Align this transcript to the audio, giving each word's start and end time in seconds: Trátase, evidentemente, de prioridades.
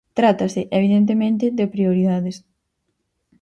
Trátase, 0.17 0.61
evidentemente, 0.79 1.45
de 1.57 1.65
prioridades. 1.73 2.35